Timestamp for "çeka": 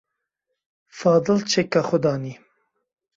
1.51-1.81